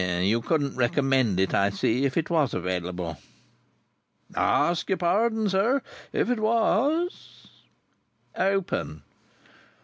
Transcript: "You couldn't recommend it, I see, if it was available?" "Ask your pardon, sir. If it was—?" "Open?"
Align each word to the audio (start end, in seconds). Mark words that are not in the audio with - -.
"You 0.01 0.41
couldn't 0.41 0.75
recommend 0.75 1.39
it, 1.39 1.53
I 1.53 1.69
see, 1.69 2.05
if 2.05 2.17
it 2.17 2.31
was 2.31 2.55
available?" 2.55 3.19
"Ask 4.35 4.89
your 4.89 4.97
pardon, 4.97 5.47
sir. 5.47 5.83
If 6.11 6.31
it 6.31 6.39
was—?" 6.39 7.47
"Open?" 8.35 9.03